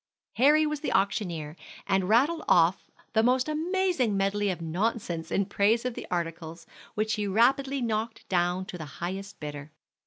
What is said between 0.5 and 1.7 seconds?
was auctioneer,